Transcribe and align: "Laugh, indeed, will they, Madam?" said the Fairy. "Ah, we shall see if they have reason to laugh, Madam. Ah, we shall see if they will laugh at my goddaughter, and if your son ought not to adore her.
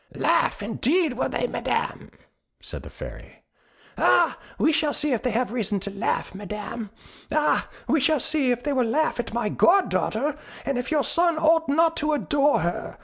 "Laugh, 0.15 0.63
indeed, 0.63 1.13
will 1.13 1.29
they, 1.29 1.45
Madam?" 1.45 2.09
said 2.59 2.81
the 2.81 2.89
Fairy. 2.89 3.43
"Ah, 3.99 4.35
we 4.57 4.71
shall 4.71 4.93
see 4.95 5.13
if 5.13 5.21
they 5.21 5.29
have 5.29 5.51
reason 5.51 5.79
to 5.79 5.91
laugh, 5.91 6.33
Madam. 6.33 6.89
Ah, 7.31 7.69
we 7.87 7.99
shall 7.99 8.19
see 8.19 8.49
if 8.49 8.63
they 8.63 8.73
will 8.73 8.83
laugh 8.87 9.19
at 9.19 9.31
my 9.31 9.47
goddaughter, 9.47 10.35
and 10.65 10.79
if 10.79 10.89
your 10.89 11.03
son 11.03 11.37
ought 11.37 11.69
not 11.69 11.95
to 11.97 12.13
adore 12.13 12.61
her. 12.61 12.97